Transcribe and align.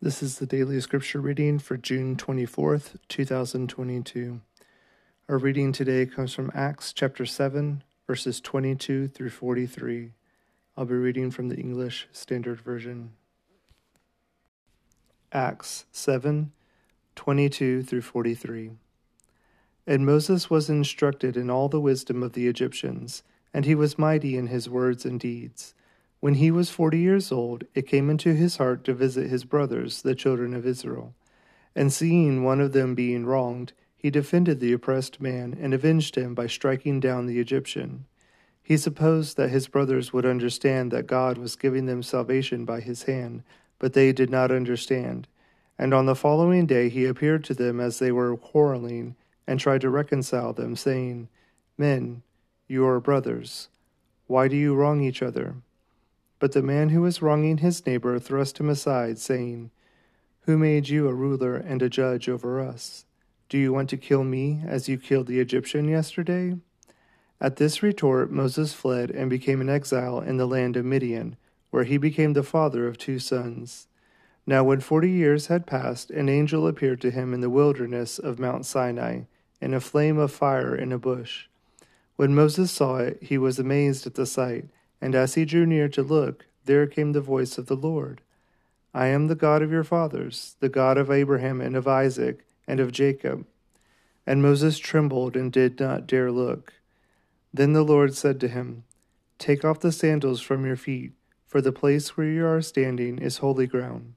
This 0.00 0.22
is 0.22 0.38
the 0.38 0.46
daily 0.46 0.80
scripture 0.80 1.20
reading 1.20 1.58
for 1.58 1.76
June 1.76 2.14
24th, 2.14 2.94
2022. 3.08 4.40
Our 5.28 5.38
reading 5.38 5.72
today 5.72 6.06
comes 6.06 6.32
from 6.32 6.52
Acts 6.54 6.92
chapter 6.92 7.26
7, 7.26 7.82
verses 8.06 8.40
22 8.40 9.08
through 9.08 9.30
43. 9.30 10.12
I'll 10.76 10.84
be 10.84 10.94
reading 10.94 11.32
from 11.32 11.48
the 11.48 11.56
English 11.56 12.06
Standard 12.12 12.60
Version. 12.60 13.10
Acts 15.32 15.86
7, 15.90 16.52
22 17.16 17.82
through 17.82 18.02
43. 18.02 18.70
And 19.84 20.06
Moses 20.06 20.48
was 20.48 20.70
instructed 20.70 21.36
in 21.36 21.50
all 21.50 21.68
the 21.68 21.80
wisdom 21.80 22.22
of 22.22 22.34
the 22.34 22.46
Egyptians, 22.46 23.24
and 23.52 23.64
he 23.64 23.74
was 23.74 23.98
mighty 23.98 24.36
in 24.36 24.46
his 24.46 24.70
words 24.70 25.04
and 25.04 25.18
deeds. 25.18 25.74
When 26.20 26.34
he 26.34 26.50
was 26.50 26.70
forty 26.70 26.98
years 26.98 27.30
old, 27.30 27.64
it 27.74 27.86
came 27.86 28.10
into 28.10 28.34
his 28.34 28.56
heart 28.56 28.82
to 28.84 28.94
visit 28.94 29.30
his 29.30 29.44
brothers, 29.44 30.02
the 30.02 30.14
children 30.14 30.52
of 30.52 30.66
Israel. 30.66 31.14
And 31.76 31.92
seeing 31.92 32.42
one 32.42 32.60
of 32.60 32.72
them 32.72 32.96
being 32.96 33.24
wronged, 33.24 33.72
he 33.96 34.10
defended 34.10 34.58
the 34.58 34.72
oppressed 34.72 35.20
man 35.20 35.56
and 35.60 35.72
avenged 35.72 36.16
him 36.16 36.34
by 36.34 36.46
striking 36.46 36.98
down 36.98 37.26
the 37.26 37.38
Egyptian. 37.38 38.06
He 38.62 38.76
supposed 38.76 39.36
that 39.36 39.50
his 39.50 39.68
brothers 39.68 40.12
would 40.12 40.26
understand 40.26 40.90
that 40.90 41.06
God 41.06 41.38
was 41.38 41.56
giving 41.56 41.86
them 41.86 42.02
salvation 42.02 42.64
by 42.64 42.80
his 42.80 43.04
hand, 43.04 43.42
but 43.78 43.92
they 43.92 44.12
did 44.12 44.28
not 44.28 44.50
understand. 44.50 45.28
And 45.78 45.94
on 45.94 46.06
the 46.06 46.14
following 46.16 46.66
day 46.66 46.88
he 46.88 47.04
appeared 47.04 47.44
to 47.44 47.54
them 47.54 47.80
as 47.80 47.98
they 47.98 48.12
were 48.12 48.36
quarreling, 48.36 49.14
and 49.46 49.58
tried 49.58 49.80
to 49.80 49.88
reconcile 49.88 50.52
them, 50.52 50.76
saying, 50.76 51.28
Men, 51.78 52.22
you 52.66 52.86
are 52.86 53.00
brothers. 53.00 53.68
Why 54.26 54.48
do 54.48 54.56
you 54.56 54.74
wrong 54.74 55.00
each 55.00 55.22
other? 55.22 55.54
But 56.38 56.52
the 56.52 56.62
man 56.62 56.90
who 56.90 57.02
was 57.02 57.20
wronging 57.20 57.58
his 57.58 57.84
neighbor 57.84 58.18
thrust 58.18 58.58
him 58.58 58.68
aside, 58.68 59.18
saying, 59.18 59.70
Who 60.42 60.56
made 60.56 60.88
you 60.88 61.08
a 61.08 61.14
ruler 61.14 61.56
and 61.56 61.82
a 61.82 61.88
judge 61.88 62.28
over 62.28 62.60
us? 62.60 63.06
Do 63.48 63.58
you 63.58 63.72
want 63.72 63.90
to 63.90 63.96
kill 63.96 64.24
me 64.24 64.62
as 64.66 64.88
you 64.88 64.98
killed 64.98 65.26
the 65.26 65.40
Egyptian 65.40 65.88
yesterday? 65.88 66.56
At 67.40 67.56
this 67.56 67.82
retort, 67.82 68.30
Moses 68.30 68.72
fled 68.72 69.10
and 69.10 69.30
became 69.30 69.60
an 69.60 69.68
exile 69.68 70.20
in 70.20 70.36
the 70.36 70.46
land 70.46 70.76
of 70.76 70.84
Midian, 70.84 71.36
where 71.70 71.84
he 71.84 71.96
became 71.96 72.32
the 72.34 72.42
father 72.42 72.86
of 72.86 72.98
two 72.98 73.18
sons. 73.18 73.88
Now, 74.46 74.64
when 74.64 74.80
forty 74.80 75.10
years 75.10 75.46
had 75.46 75.66
passed, 75.66 76.10
an 76.10 76.28
angel 76.28 76.66
appeared 76.66 77.00
to 77.02 77.10
him 77.10 77.34
in 77.34 77.40
the 77.40 77.50
wilderness 77.50 78.18
of 78.18 78.38
Mount 78.38 78.64
Sinai, 78.64 79.22
in 79.60 79.74
a 79.74 79.80
flame 79.80 80.18
of 80.18 80.32
fire 80.32 80.74
in 80.74 80.92
a 80.92 80.98
bush. 80.98 81.46
When 82.16 82.34
Moses 82.34 82.70
saw 82.70 82.96
it, 82.96 83.18
he 83.22 83.38
was 83.38 83.58
amazed 83.58 84.06
at 84.06 84.14
the 84.14 84.26
sight 84.26 84.66
and 85.00 85.14
as 85.14 85.34
he 85.34 85.44
drew 85.44 85.66
near 85.66 85.88
to 85.88 86.02
look, 86.02 86.46
there 86.64 86.86
came 86.86 87.12
the 87.12 87.20
voice 87.20 87.58
of 87.58 87.66
the 87.66 87.76
Lord 87.76 88.20
I 88.94 89.06
am 89.08 89.26
the 89.26 89.34
God 89.34 89.62
of 89.62 89.70
your 89.70 89.84
fathers, 89.84 90.56
the 90.60 90.68
God 90.68 90.96
of 90.96 91.10
Abraham 91.10 91.60
and 91.60 91.76
of 91.76 91.86
Isaac 91.86 92.44
and 92.66 92.80
of 92.80 92.90
Jacob. 92.90 93.46
And 94.26 94.42
Moses 94.42 94.78
trembled 94.78 95.36
and 95.36 95.52
did 95.52 95.78
not 95.78 96.06
dare 96.06 96.32
look. 96.32 96.74
Then 97.52 97.72
the 97.74 97.82
Lord 97.82 98.14
said 98.14 98.40
to 98.40 98.48
him, 98.48 98.84
Take 99.38 99.64
off 99.64 99.80
the 99.80 99.92
sandals 99.92 100.40
from 100.40 100.66
your 100.66 100.76
feet, 100.76 101.12
for 101.46 101.60
the 101.60 101.72
place 101.72 102.16
where 102.16 102.26
you 102.26 102.44
are 102.46 102.60
standing 102.60 103.18
is 103.18 103.38
holy 103.38 103.66
ground. 103.66 104.14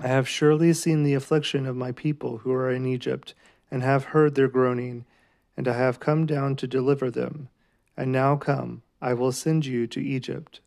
I 0.00 0.08
have 0.08 0.28
surely 0.28 0.72
seen 0.72 1.02
the 1.02 1.14
affliction 1.14 1.66
of 1.66 1.76
my 1.76 1.92
people 1.92 2.38
who 2.38 2.52
are 2.52 2.70
in 2.70 2.86
Egypt, 2.86 3.34
and 3.70 3.82
have 3.82 4.06
heard 4.06 4.34
their 4.34 4.48
groaning, 4.48 5.04
and 5.56 5.68
I 5.68 5.74
have 5.74 6.00
come 6.00 6.26
down 6.26 6.56
to 6.56 6.66
deliver 6.66 7.10
them. 7.10 7.48
And 7.96 8.10
now 8.10 8.36
come, 8.36 8.82
I 9.04 9.12
will 9.12 9.32
send 9.32 9.66
you 9.66 9.86
to 9.88 10.00
Egypt. 10.00 10.60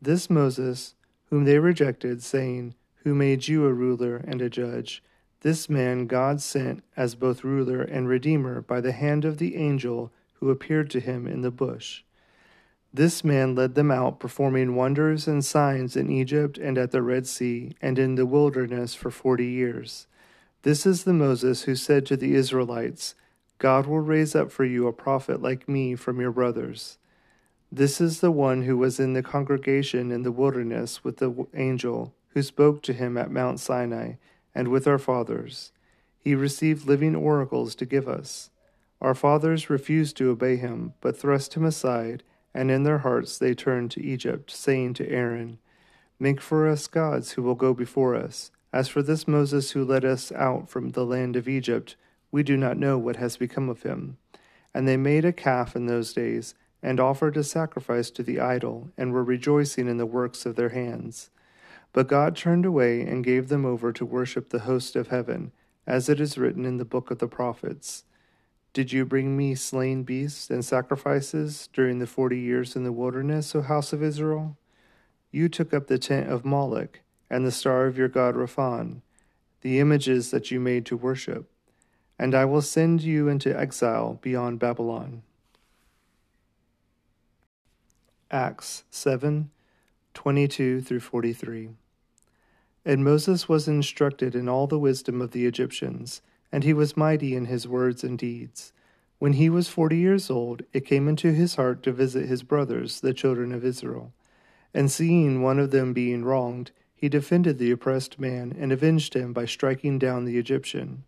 This 0.00 0.28
Moses, 0.28 0.96
whom 1.26 1.44
they 1.44 1.60
rejected, 1.60 2.20
saying, 2.20 2.74
Who 3.04 3.14
made 3.14 3.46
you 3.46 3.66
a 3.66 3.72
ruler 3.72 4.16
and 4.16 4.42
a 4.42 4.50
judge? 4.50 5.00
This 5.42 5.70
man 5.70 6.08
God 6.08 6.40
sent 6.40 6.82
as 6.96 7.14
both 7.14 7.44
ruler 7.44 7.80
and 7.80 8.08
redeemer 8.08 8.62
by 8.62 8.80
the 8.80 8.90
hand 8.90 9.24
of 9.24 9.38
the 9.38 9.54
angel 9.54 10.10
who 10.40 10.50
appeared 10.50 10.90
to 10.90 10.98
him 10.98 11.28
in 11.28 11.42
the 11.42 11.52
bush. 11.52 12.02
This 12.92 13.22
man 13.22 13.54
led 13.54 13.76
them 13.76 13.92
out, 13.92 14.18
performing 14.18 14.74
wonders 14.74 15.28
and 15.28 15.44
signs 15.44 15.94
in 15.94 16.10
Egypt 16.10 16.58
and 16.58 16.76
at 16.76 16.90
the 16.90 17.00
Red 17.00 17.28
Sea 17.28 17.76
and 17.80 17.96
in 17.96 18.16
the 18.16 18.26
wilderness 18.26 18.96
for 18.96 19.12
forty 19.12 19.46
years. 19.46 20.08
This 20.62 20.84
is 20.84 21.04
the 21.04 21.12
Moses 21.12 21.62
who 21.62 21.76
said 21.76 22.06
to 22.06 22.16
the 22.16 22.34
Israelites, 22.34 23.14
God 23.58 23.86
will 23.86 24.00
raise 24.00 24.34
up 24.34 24.50
for 24.50 24.64
you 24.64 24.88
a 24.88 24.92
prophet 24.92 25.40
like 25.40 25.68
me 25.68 25.94
from 25.94 26.20
your 26.20 26.32
brothers. 26.32 26.98
This 27.74 28.02
is 28.02 28.20
the 28.20 28.30
one 28.30 28.64
who 28.64 28.76
was 28.76 29.00
in 29.00 29.14
the 29.14 29.22
congregation 29.22 30.12
in 30.12 30.24
the 30.24 30.30
wilderness 30.30 31.02
with 31.02 31.16
the 31.16 31.46
angel 31.54 32.14
who 32.34 32.42
spoke 32.42 32.82
to 32.82 32.92
him 32.92 33.16
at 33.16 33.30
Mount 33.30 33.60
Sinai 33.60 34.16
and 34.54 34.68
with 34.68 34.86
our 34.86 34.98
fathers. 34.98 35.72
He 36.18 36.34
received 36.34 36.86
living 36.86 37.16
oracles 37.16 37.74
to 37.76 37.86
give 37.86 38.06
us. 38.06 38.50
Our 39.00 39.14
fathers 39.14 39.70
refused 39.70 40.18
to 40.18 40.28
obey 40.28 40.56
him, 40.56 40.92
but 41.00 41.16
thrust 41.16 41.54
him 41.54 41.64
aside, 41.64 42.22
and 42.52 42.70
in 42.70 42.82
their 42.82 42.98
hearts 42.98 43.38
they 43.38 43.54
turned 43.54 43.90
to 43.92 44.04
Egypt, 44.04 44.50
saying 44.50 44.92
to 44.94 45.08
Aaron, 45.08 45.58
Make 46.20 46.42
for 46.42 46.68
us 46.68 46.86
gods 46.86 47.32
who 47.32 47.42
will 47.42 47.54
go 47.54 47.72
before 47.72 48.14
us. 48.14 48.50
As 48.70 48.88
for 48.88 49.02
this 49.02 49.26
Moses 49.26 49.70
who 49.70 49.82
led 49.82 50.04
us 50.04 50.30
out 50.32 50.68
from 50.68 50.90
the 50.90 51.06
land 51.06 51.36
of 51.36 51.48
Egypt, 51.48 51.96
we 52.30 52.42
do 52.42 52.58
not 52.58 52.76
know 52.76 52.98
what 52.98 53.16
has 53.16 53.38
become 53.38 53.70
of 53.70 53.82
him. 53.82 54.18
And 54.74 54.86
they 54.86 54.98
made 54.98 55.24
a 55.24 55.32
calf 55.32 55.74
in 55.74 55.86
those 55.86 56.12
days 56.12 56.54
and 56.82 56.98
offered 56.98 57.36
a 57.36 57.44
sacrifice 57.44 58.10
to 58.10 58.22
the 58.22 58.40
idol, 58.40 58.90
and 58.96 59.12
were 59.12 59.22
rejoicing 59.22 59.88
in 59.88 59.98
the 59.98 60.06
works 60.06 60.44
of 60.44 60.56
their 60.56 60.70
hands. 60.70 61.30
But 61.92 62.08
God 62.08 62.34
turned 62.34 62.66
away 62.66 63.02
and 63.02 63.24
gave 63.24 63.48
them 63.48 63.64
over 63.64 63.92
to 63.92 64.04
worship 64.04 64.48
the 64.48 64.60
host 64.60 64.96
of 64.96 65.08
heaven, 65.08 65.52
as 65.86 66.08
it 66.08 66.20
is 66.20 66.38
written 66.38 66.64
in 66.64 66.78
the 66.78 66.84
book 66.84 67.10
of 67.10 67.18
the 67.18 67.28
prophets. 67.28 68.04
Did 68.72 68.92
you 68.92 69.04
bring 69.04 69.36
me 69.36 69.54
slain 69.54 70.02
beasts 70.02 70.48
and 70.48 70.64
sacrifices 70.64 71.68
during 71.72 71.98
the 71.98 72.06
forty 72.06 72.38
years 72.38 72.74
in 72.74 72.84
the 72.84 72.92
wilderness, 72.92 73.54
O 73.54 73.60
house 73.60 73.92
of 73.92 74.02
Israel? 74.02 74.56
You 75.30 75.48
took 75.48 75.74
up 75.74 75.86
the 75.86 75.98
tent 75.98 76.30
of 76.30 76.44
Moloch 76.44 77.00
and 77.28 77.46
the 77.46 77.52
star 77.52 77.86
of 77.86 77.98
your 77.98 78.08
god 78.08 78.34
Rephan, 78.34 79.02
the 79.60 79.78
images 79.78 80.30
that 80.30 80.50
you 80.50 80.58
made 80.58 80.86
to 80.86 80.96
worship, 80.96 81.50
and 82.18 82.34
I 82.34 82.44
will 82.46 82.62
send 82.62 83.02
you 83.02 83.28
into 83.28 83.58
exile 83.58 84.18
beyond 84.22 84.58
Babylon. 84.58 85.22
Acts 88.32 88.84
7 88.90 89.50
22 90.14 90.80
through 90.80 91.00
43. 91.00 91.68
And 92.82 93.04
Moses 93.04 93.46
was 93.46 93.68
instructed 93.68 94.34
in 94.34 94.48
all 94.48 94.66
the 94.66 94.78
wisdom 94.78 95.20
of 95.20 95.32
the 95.32 95.44
Egyptians, 95.44 96.22
and 96.50 96.64
he 96.64 96.72
was 96.72 96.96
mighty 96.96 97.36
in 97.36 97.44
his 97.44 97.68
words 97.68 98.02
and 98.02 98.18
deeds. 98.18 98.72
When 99.18 99.34
he 99.34 99.50
was 99.50 99.68
forty 99.68 99.98
years 99.98 100.30
old, 100.30 100.62
it 100.72 100.86
came 100.86 101.08
into 101.08 101.34
his 101.34 101.56
heart 101.56 101.82
to 101.82 101.92
visit 101.92 102.26
his 102.26 102.42
brothers, 102.42 103.00
the 103.00 103.12
children 103.12 103.52
of 103.52 103.66
Israel. 103.66 104.14
And 104.72 104.90
seeing 104.90 105.42
one 105.42 105.58
of 105.58 105.70
them 105.70 105.92
being 105.92 106.24
wronged, 106.24 106.70
he 106.94 107.10
defended 107.10 107.58
the 107.58 107.70
oppressed 107.70 108.18
man 108.18 108.56
and 108.58 108.72
avenged 108.72 109.12
him 109.12 109.34
by 109.34 109.44
striking 109.44 109.98
down 109.98 110.24
the 110.24 110.38
Egyptian. 110.38 111.04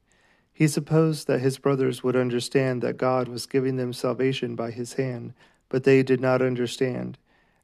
He 0.52 0.68
supposed 0.68 1.26
that 1.26 1.41
his 1.41 1.56
brothers 1.56 2.04
would 2.04 2.16
understand 2.16 2.82
that 2.82 2.98
God 2.98 3.28
was 3.28 3.46
giving 3.46 3.76
them 3.76 3.94
salvation 3.94 4.54
by 4.54 4.72
his 4.72 4.92
hand 4.92 5.32
but 5.74 5.82
they 5.82 6.04
did 6.04 6.20
not 6.20 6.40
understand. 6.40 7.18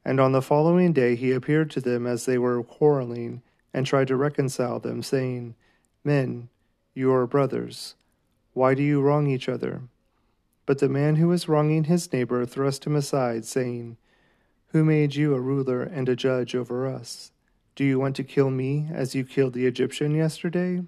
And 0.04 0.18
on 0.18 0.32
the 0.32 0.42
following 0.42 0.92
day 0.92 1.14
he 1.14 1.30
appeared 1.30 1.70
to 1.70 1.80
them 1.80 2.08
as 2.08 2.26
they 2.26 2.38
were 2.38 2.60
quarreling, 2.60 3.40
and 3.72 3.86
tried 3.86 4.08
to 4.08 4.16
reconcile 4.16 4.80
them, 4.80 5.00
saying, 5.00 5.54
Men, 6.02 6.48
you 6.92 7.12
are 7.12 7.24
brothers. 7.28 7.94
Why 8.52 8.74
do 8.74 8.82
you 8.82 9.00
wrong 9.00 9.28
each 9.28 9.48
other? 9.48 9.82
But 10.66 10.80
the 10.80 10.88
man 10.88 11.14
who 11.14 11.28
was 11.28 11.48
wronging 11.48 11.84
his 11.84 12.12
neighbor 12.12 12.44
thrust 12.44 12.84
him 12.84 12.96
aside, 12.96 13.44
saying, 13.44 13.96
Who 14.72 14.82
made 14.82 15.14
you 15.14 15.32
a 15.36 15.40
ruler 15.40 15.84
and 15.84 16.08
a 16.08 16.16
judge 16.16 16.56
over 16.56 16.88
us? 16.88 17.30
Do 17.76 17.84
you 17.84 18.00
want 18.00 18.16
to 18.16 18.24
kill 18.24 18.50
me 18.50 18.88
as 18.92 19.14
you 19.14 19.22
killed 19.22 19.52
the 19.52 19.66
Egyptian 19.66 20.16
yesterday? 20.16 20.82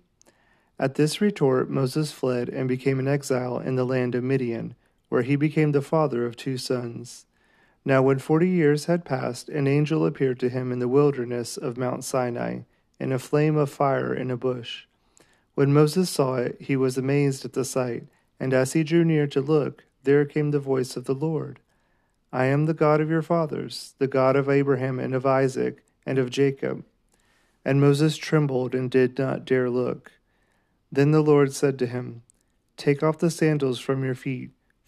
At 0.76 0.96
this 0.96 1.20
retort, 1.20 1.70
Moses 1.70 2.10
fled 2.10 2.48
and 2.48 2.66
became 2.66 2.98
an 2.98 3.06
exile 3.06 3.60
in 3.60 3.76
the 3.76 3.86
land 3.86 4.16
of 4.16 4.24
Midian 4.24 4.74
where 5.12 5.20
he 5.20 5.36
became 5.36 5.72
the 5.72 5.82
father 5.82 6.24
of 6.24 6.36
two 6.36 6.56
sons. 6.56 7.26
Now, 7.84 8.00
when 8.00 8.18
forty 8.18 8.48
years 8.48 8.86
had 8.86 9.04
passed, 9.04 9.50
an 9.50 9.66
angel 9.66 10.06
appeared 10.06 10.40
to 10.40 10.48
him 10.48 10.72
in 10.72 10.78
the 10.78 10.88
wilderness 10.88 11.58
of 11.58 11.76
Mount 11.76 12.02
Sinai, 12.02 12.60
in 12.98 13.12
a 13.12 13.18
flame 13.18 13.58
of 13.58 13.68
fire 13.68 14.14
in 14.14 14.30
a 14.30 14.38
bush. 14.38 14.86
When 15.54 15.70
Moses 15.70 16.08
saw 16.08 16.36
it, 16.36 16.56
he 16.62 16.76
was 16.76 16.96
amazed 16.96 17.44
at 17.44 17.52
the 17.52 17.62
sight, 17.62 18.04
and 18.40 18.54
as 18.54 18.72
he 18.72 18.82
drew 18.82 19.04
near 19.04 19.26
to 19.26 19.42
look, 19.42 19.84
there 20.02 20.24
came 20.24 20.50
the 20.50 20.58
voice 20.58 20.96
of 20.96 21.04
the 21.04 21.14
Lord 21.14 21.60
I 22.32 22.46
am 22.46 22.64
the 22.64 22.72
God 22.72 23.02
of 23.02 23.10
your 23.10 23.20
fathers, 23.20 23.92
the 23.98 24.08
God 24.08 24.34
of 24.34 24.48
Abraham 24.48 24.98
and 24.98 25.14
of 25.14 25.26
Isaac 25.26 25.84
and 26.06 26.18
of 26.18 26.30
Jacob. 26.30 26.86
And 27.66 27.82
Moses 27.82 28.16
trembled 28.16 28.74
and 28.74 28.90
did 28.90 29.18
not 29.18 29.44
dare 29.44 29.68
look. 29.68 30.12
Then 30.90 31.10
the 31.10 31.20
Lord 31.20 31.52
said 31.52 31.78
to 31.80 31.86
him, 31.86 32.22
Take 32.78 33.02
off 33.02 33.18
the 33.18 33.30
sandals 33.30 33.78
from 33.78 34.04
your 34.04 34.14
feet 34.14 34.52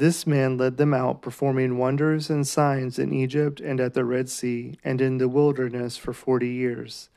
This 0.00 0.26
man 0.26 0.56
led 0.56 0.78
them 0.78 0.94
out, 0.94 1.20
performing 1.20 1.76
wonders 1.76 2.30
and 2.30 2.48
signs 2.48 2.98
in 2.98 3.12
Egypt 3.12 3.60
and 3.60 3.78
at 3.78 3.92
the 3.92 4.06
Red 4.06 4.30
Sea 4.30 4.78
and 4.82 4.98
in 4.98 5.18
the 5.18 5.28
wilderness 5.28 5.98
for 5.98 6.14
forty 6.14 6.48
years. 6.48 7.10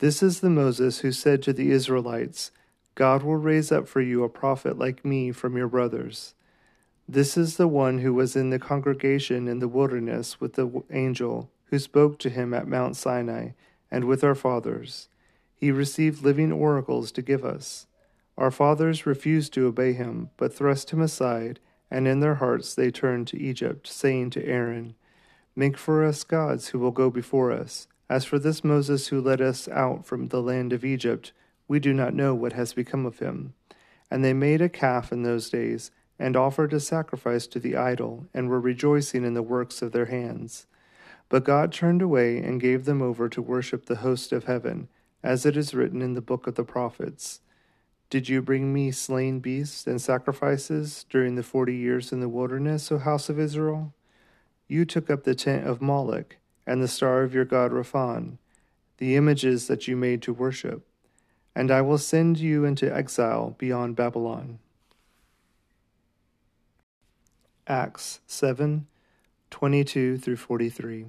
This 0.00 0.20
is 0.20 0.40
the 0.40 0.50
Moses 0.50 0.98
who 0.98 1.12
said 1.12 1.44
to 1.44 1.52
the 1.52 1.70
Israelites, 1.70 2.50
God 2.96 3.22
will 3.22 3.36
raise 3.36 3.70
up 3.70 3.86
for 3.86 4.00
you 4.00 4.24
a 4.24 4.28
prophet 4.28 4.76
like 4.76 5.04
me 5.04 5.30
from 5.30 5.56
your 5.56 5.68
brothers. 5.68 6.34
This 7.08 7.36
is 7.36 7.56
the 7.56 7.68
one 7.68 7.98
who 7.98 8.12
was 8.12 8.34
in 8.34 8.50
the 8.50 8.58
congregation 8.58 9.46
in 9.46 9.60
the 9.60 9.68
wilderness 9.68 10.40
with 10.40 10.54
the 10.54 10.82
angel 10.90 11.52
who 11.66 11.78
spoke 11.78 12.18
to 12.18 12.30
him 12.30 12.52
at 12.52 12.66
Mount 12.66 12.96
Sinai 12.96 13.50
and 13.92 14.06
with 14.06 14.24
our 14.24 14.34
fathers. 14.34 15.06
He 15.54 15.70
received 15.70 16.24
living 16.24 16.50
oracles 16.50 17.12
to 17.12 17.22
give 17.22 17.44
us. 17.44 17.86
Our 18.36 18.50
fathers 18.50 19.06
refused 19.06 19.54
to 19.54 19.68
obey 19.68 19.92
him, 19.92 20.30
but 20.36 20.52
thrust 20.52 20.90
him 20.90 21.00
aside, 21.00 21.60
and 21.94 22.08
in 22.08 22.18
their 22.18 22.34
hearts 22.34 22.74
they 22.74 22.90
turned 22.90 23.28
to 23.28 23.40
Egypt, 23.40 23.86
saying 23.86 24.28
to 24.28 24.44
Aaron, 24.44 24.96
Make 25.54 25.78
for 25.78 26.04
us 26.04 26.24
gods 26.24 26.68
who 26.68 26.80
will 26.80 26.90
go 26.90 27.08
before 27.08 27.52
us. 27.52 27.86
As 28.10 28.24
for 28.24 28.36
this 28.36 28.64
Moses 28.64 29.06
who 29.06 29.20
led 29.20 29.40
us 29.40 29.68
out 29.68 30.04
from 30.04 30.26
the 30.26 30.42
land 30.42 30.72
of 30.72 30.84
Egypt, 30.84 31.32
we 31.68 31.78
do 31.78 31.94
not 31.94 32.12
know 32.12 32.34
what 32.34 32.52
has 32.52 32.72
become 32.72 33.06
of 33.06 33.20
him. 33.20 33.54
And 34.10 34.24
they 34.24 34.32
made 34.32 34.60
a 34.60 34.68
calf 34.68 35.12
in 35.12 35.22
those 35.22 35.48
days, 35.48 35.92
and 36.18 36.36
offered 36.36 36.72
a 36.72 36.80
sacrifice 36.80 37.46
to 37.46 37.60
the 37.60 37.76
idol, 37.76 38.26
and 38.34 38.48
were 38.48 38.58
rejoicing 38.58 39.24
in 39.24 39.34
the 39.34 39.40
works 39.40 39.80
of 39.80 39.92
their 39.92 40.06
hands. 40.06 40.66
But 41.28 41.44
God 41.44 41.72
turned 41.72 42.02
away 42.02 42.38
and 42.38 42.60
gave 42.60 42.86
them 42.86 43.02
over 43.02 43.28
to 43.28 43.40
worship 43.40 43.86
the 43.86 44.02
host 44.02 44.32
of 44.32 44.44
heaven, 44.44 44.88
as 45.22 45.46
it 45.46 45.56
is 45.56 45.74
written 45.74 46.02
in 46.02 46.14
the 46.14 46.20
book 46.20 46.48
of 46.48 46.56
the 46.56 46.64
prophets. 46.64 47.40
Did 48.14 48.28
you 48.28 48.42
bring 48.42 48.72
me 48.72 48.92
slain 48.92 49.40
beasts 49.40 49.88
and 49.88 50.00
sacrifices 50.00 51.04
during 51.10 51.34
the 51.34 51.42
forty 51.42 51.74
years 51.74 52.12
in 52.12 52.20
the 52.20 52.28
wilderness, 52.28 52.92
O 52.92 52.98
house 52.98 53.28
of 53.28 53.40
Israel? 53.40 53.92
You 54.68 54.84
took 54.84 55.10
up 55.10 55.24
the 55.24 55.34
tent 55.34 55.66
of 55.66 55.82
Moloch 55.82 56.36
and 56.64 56.80
the 56.80 56.86
star 56.86 57.24
of 57.24 57.34
your 57.34 57.44
god 57.44 57.72
Rephan, 57.72 58.38
the 58.98 59.16
images 59.16 59.66
that 59.66 59.88
you 59.88 59.96
made 59.96 60.22
to 60.22 60.32
worship, 60.32 60.86
and 61.56 61.72
I 61.72 61.80
will 61.80 61.98
send 61.98 62.38
you 62.38 62.64
into 62.64 62.86
exile 62.88 63.56
beyond 63.58 63.96
Babylon. 63.96 64.60
Acts 67.66 68.20
7 68.28 68.86
22 69.50 70.18
through 70.18 70.36
43. 70.36 71.06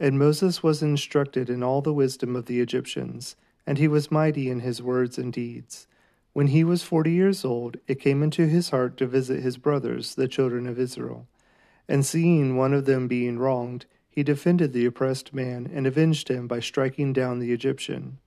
And 0.00 0.18
Moses 0.18 0.62
was 0.62 0.82
instructed 0.82 1.50
in 1.50 1.62
all 1.62 1.82
the 1.82 1.92
wisdom 1.92 2.34
of 2.34 2.46
the 2.46 2.60
Egyptians, 2.60 3.36
and 3.66 3.78
he 3.78 3.88
was 3.88 4.10
mighty 4.10 4.50
in 4.50 4.60
his 4.60 4.82
words 4.82 5.18
and 5.18 5.32
deeds. 5.32 5.86
When 6.32 6.48
he 6.48 6.64
was 6.64 6.82
forty 6.82 7.12
years 7.12 7.44
old, 7.44 7.76
it 7.86 8.00
came 8.00 8.22
into 8.22 8.46
his 8.46 8.70
heart 8.70 8.96
to 8.98 9.06
visit 9.06 9.42
his 9.42 9.58
brothers, 9.58 10.14
the 10.14 10.28
children 10.28 10.66
of 10.66 10.78
Israel. 10.78 11.26
And 11.88 12.06
seeing 12.06 12.56
one 12.56 12.72
of 12.72 12.86
them 12.86 13.08
being 13.08 13.38
wronged, 13.38 13.86
he 14.08 14.22
defended 14.22 14.72
the 14.72 14.86
oppressed 14.86 15.34
man 15.34 15.70
and 15.72 15.86
avenged 15.86 16.28
him 16.28 16.46
by 16.46 16.60
striking 16.60 17.12
down 17.12 17.38
the 17.38 17.52
Egyptian. 17.52 18.18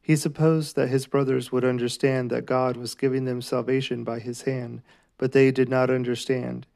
He 0.00 0.16
supposed 0.16 0.74
that 0.76 0.88
his 0.88 1.06
brothers 1.06 1.52
would 1.52 1.64
understand 1.64 2.30
that 2.30 2.46
God 2.46 2.76
was 2.76 2.94
giving 2.94 3.24
them 3.24 3.42
salvation 3.42 4.04
by 4.04 4.20
his 4.20 4.42
hand, 4.42 4.82
but 5.16 5.32
they 5.32 5.50
did 5.50 5.68
not 5.68 5.90
understand. 5.90 6.66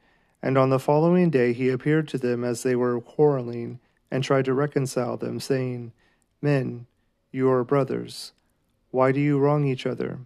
And 0.41 0.57
on 0.57 0.69
the 0.69 0.79
following 0.79 1.29
day 1.29 1.53
he 1.53 1.69
appeared 1.69 2.07
to 2.09 2.17
them 2.17 2.43
as 2.43 2.63
they 2.63 2.75
were 2.75 3.01
quarreling, 3.01 3.79
and 4.11 4.23
tried 4.23 4.45
to 4.45 4.53
reconcile 4.53 5.17
them, 5.17 5.39
saying, 5.39 5.93
Men, 6.41 6.85
you 7.33 7.49
are 7.49 7.63
brothers. 7.63 8.31
Why 8.91 9.11
do 9.11 9.19
you 9.19 9.39
wrong 9.39 9.65
each 9.65 9.87
other? 9.87 10.19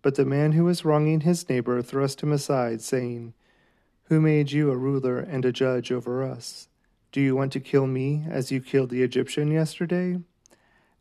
But 0.00 0.14
the 0.14 0.24
man 0.24 0.52
who 0.52 0.64
was 0.64 0.82
wronging 0.82 1.20
his 1.20 1.46
neighbor 1.46 1.82
thrust 1.82 2.22
him 2.22 2.32
aside, 2.32 2.80
saying, 2.80 3.34
Who 4.04 4.18
made 4.18 4.50
you 4.50 4.70
a 4.70 4.76
ruler 4.76 5.18
and 5.18 5.44
a 5.44 5.52
judge 5.52 5.92
over 5.92 6.24
us? 6.24 6.68
Do 7.12 7.20
you 7.20 7.36
want 7.36 7.52
to 7.52 7.60
kill 7.60 7.86
me 7.86 8.24
as 8.30 8.50
you 8.50 8.62
killed 8.62 8.88
the 8.88 9.02
Egyptian 9.02 9.50
yesterday? 9.50 10.20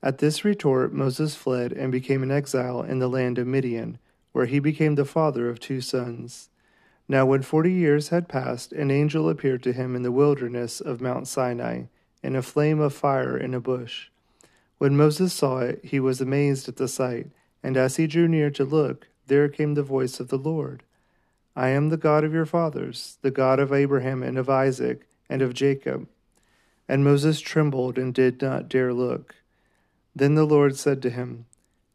At 0.03 0.17
this 0.17 0.43
retort, 0.43 0.91
Moses 0.91 1.33
fled 1.33 1.71
and 1.71 1.93
became 1.93 2.23
an 2.23 2.31
exile 2.31 2.83
in 2.83 2.99
the 2.99 3.07
land 3.07 3.37
of 3.37 3.47
Midian, 3.47 3.99
where 4.33 4.47
he 4.47 4.59
became 4.59 4.95
the 4.95 5.05
father 5.05 5.49
of 5.49 5.61
two 5.61 5.79
sons. 5.79 6.49
Now, 7.07 7.25
when 7.25 7.41
forty 7.41 7.71
years 7.71 8.09
had 8.09 8.27
passed, 8.27 8.73
an 8.73 8.91
angel 8.91 9.29
appeared 9.29 9.63
to 9.63 9.71
him 9.71 9.95
in 9.95 10.03
the 10.03 10.11
wilderness 10.11 10.81
of 10.81 10.99
Mount 10.99 11.29
Sinai, 11.29 11.83
in 12.21 12.35
a 12.35 12.41
flame 12.41 12.81
of 12.81 12.93
fire 12.93 13.37
in 13.37 13.53
a 13.53 13.61
bush. 13.61 14.10
When 14.81 14.97
Moses 14.97 15.31
saw 15.31 15.59
it, 15.59 15.79
he 15.83 15.99
was 15.99 16.21
amazed 16.21 16.67
at 16.67 16.77
the 16.77 16.87
sight, 16.87 17.27
and 17.61 17.77
as 17.77 17.97
he 17.97 18.07
drew 18.07 18.27
near 18.27 18.49
to 18.49 18.65
look, 18.65 19.09
there 19.27 19.47
came 19.47 19.75
the 19.75 19.83
voice 19.83 20.19
of 20.19 20.29
the 20.29 20.39
Lord 20.39 20.81
I 21.55 21.67
am 21.67 21.89
the 21.89 21.97
God 21.97 22.23
of 22.23 22.33
your 22.33 22.47
fathers, 22.47 23.19
the 23.21 23.29
God 23.29 23.59
of 23.59 23.71
Abraham 23.71 24.23
and 24.23 24.39
of 24.39 24.49
Isaac 24.49 25.07
and 25.29 25.43
of 25.43 25.53
Jacob. 25.53 26.07
And 26.87 27.03
Moses 27.03 27.41
trembled 27.41 27.99
and 27.99 28.11
did 28.11 28.41
not 28.41 28.69
dare 28.69 28.91
look. 28.91 29.35
Then 30.15 30.33
the 30.33 30.45
Lord 30.45 30.75
said 30.75 30.99
to 31.03 31.11
him, 31.11 31.45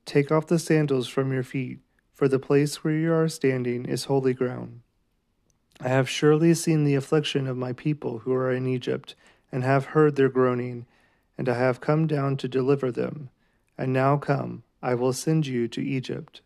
Take 0.04 0.30
off 0.30 0.46
the 0.46 0.56
sandals 0.56 1.08
from 1.08 1.32
your 1.32 1.42
feet, 1.42 1.80
for 2.14 2.28
the 2.28 2.38
place 2.38 2.84
where 2.84 2.94
you 2.94 3.12
are 3.12 3.26
standing 3.26 3.84
is 3.86 4.04
holy 4.04 4.32
ground. 4.32 4.82
I 5.80 5.88
have 5.88 6.08
surely 6.08 6.54
seen 6.54 6.84
the 6.84 6.94
affliction 6.94 7.48
of 7.48 7.56
my 7.56 7.72
people 7.72 8.20
who 8.20 8.32
are 8.32 8.52
in 8.52 8.68
Egypt, 8.68 9.16
and 9.50 9.64
have 9.64 9.86
heard 9.86 10.14
their 10.14 10.28
groaning, 10.28 10.86
and 11.38 11.48
I 11.48 11.58
have 11.58 11.80
come 11.80 12.06
down 12.06 12.36
to 12.38 12.48
deliver 12.48 12.90
them. 12.90 13.30
And 13.76 13.92
now 13.92 14.16
come, 14.16 14.62
I 14.82 14.94
will 14.94 15.12
send 15.12 15.46
you 15.46 15.68
to 15.68 15.82
Egypt. 15.82 16.40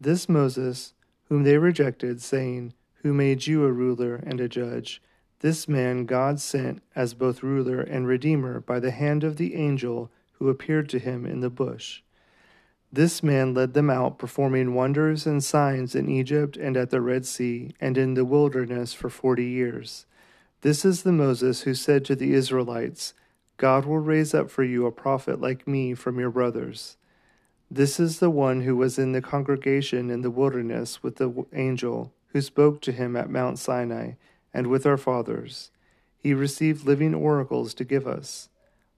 This 0.00 0.28
Moses, 0.28 0.94
whom 1.28 1.44
they 1.44 1.58
rejected, 1.58 2.20
saying, 2.20 2.74
Who 3.02 3.14
made 3.14 3.46
you 3.46 3.64
a 3.64 3.72
ruler 3.72 4.16
and 4.16 4.40
a 4.40 4.48
judge? 4.48 5.00
This 5.40 5.66
man 5.66 6.04
God 6.06 6.40
sent 6.40 6.82
as 6.94 7.14
both 7.14 7.42
ruler 7.42 7.80
and 7.80 8.06
redeemer 8.06 8.60
by 8.60 8.78
the 8.80 8.90
hand 8.90 9.24
of 9.24 9.36
the 9.36 9.54
angel 9.54 10.10
who 10.32 10.48
appeared 10.48 10.88
to 10.90 10.98
him 10.98 11.24
in 11.26 11.40
the 11.40 11.50
bush. 11.50 12.02
This 12.92 13.22
man 13.22 13.54
led 13.54 13.72
them 13.72 13.88
out, 13.88 14.18
performing 14.18 14.74
wonders 14.74 15.26
and 15.26 15.42
signs 15.42 15.94
in 15.94 16.10
Egypt 16.10 16.58
and 16.58 16.76
at 16.76 16.90
the 16.90 17.00
Red 17.00 17.24
Sea 17.24 17.74
and 17.80 17.96
in 17.96 18.14
the 18.14 18.24
wilderness 18.24 18.92
for 18.92 19.08
forty 19.08 19.46
years. 19.46 20.04
This 20.60 20.84
is 20.84 21.02
the 21.02 21.12
Moses 21.12 21.62
who 21.62 21.74
said 21.74 22.04
to 22.04 22.14
the 22.14 22.34
Israelites, 22.34 23.14
God 23.56 23.84
will 23.84 23.98
raise 23.98 24.34
up 24.34 24.50
for 24.50 24.64
you 24.64 24.86
a 24.86 24.92
prophet 24.92 25.40
like 25.40 25.68
me 25.68 25.94
from 25.94 26.18
your 26.18 26.30
brothers. 26.30 26.96
This 27.70 27.98
is 27.98 28.18
the 28.18 28.30
one 28.30 28.62
who 28.62 28.76
was 28.76 28.98
in 28.98 29.12
the 29.12 29.22
congregation 29.22 30.10
in 30.10 30.22
the 30.22 30.30
wilderness 30.30 31.02
with 31.02 31.16
the 31.16 31.46
angel 31.52 32.12
who 32.28 32.40
spoke 32.40 32.80
to 32.82 32.92
him 32.92 33.16
at 33.16 33.30
Mount 33.30 33.58
Sinai 33.58 34.12
and 34.52 34.66
with 34.66 34.84
our 34.84 34.96
fathers. 34.96 35.70
He 36.18 36.34
received 36.34 36.86
living 36.86 37.14
oracles 37.14 37.74
to 37.74 37.84
give 37.84 38.06
us. 38.06 38.48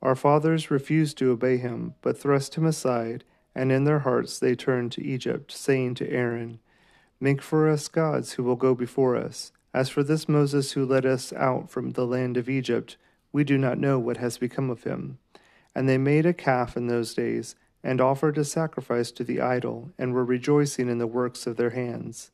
Our 0.03 0.17
fathers 0.17 0.71
refused 0.71 1.19
to 1.19 1.31
obey 1.31 1.57
him, 1.57 1.95
but 2.03 2.19
thrust 2.19 2.57
him 2.57 2.67
aside 2.67 3.25
and 3.55 3.71
in 3.71 3.85
their 3.85 4.01
hearts 4.01 4.39
they 4.39 4.55
turned 4.55 4.93
to 4.93 5.05
Egypt, 5.05 5.53
saying 5.53 5.95
to 5.95 6.11
Aaron, 6.11 6.59
Make 7.21 7.41
for 7.41 7.69
us 7.69 7.89
gods 7.89 8.33
who 8.33 8.43
will 8.43 8.57
go 8.57 8.75
before 8.75 9.17
us. 9.17 9.53
As 9.73 9.89
for 9.89 10.03
this 10.03 10.29
Moses 10.29 10.73
who 10.73 10.85
led 10.85 11.07
us 11.07 11.33
out 11.33 11.71
from 11.71 11.93
the 11.93 12.07
land 12.07 12.37
of 12.37 12.49
Egypt, 12.49 12.97
we 13.35 13.43
do 13.43 13.59
not 13.59 13.77
know 13.77 13.99
what 13.99 14.19
has 14.19 14.39
become 14.39 14.71
of 14.71 14.85
him. 14.85 15.19
And 15.75 15.89
they 15.89 15.99
made 15.99 16.25
a 16.25 16.33
calf 16.33 16.77
in 16.77 16.87
those 16.87 17.15
days, 17.15 17.57
and 17.83 18.01
offered 18.01 18.39
a 18.39 18.45
sacrifice 18.45 19.11
to 19.11 19.25
the 19.25 19.41
idol, 19.41 19.91
and 19.99 20.15
were 20.15 20.25
rejoicing 20.25 20.89
in 20.89 20.99
the 20.99 21.07
works 21.09 21.45
of 21.45 21.57
their 21.57 21.71
hands. 21.71 22.31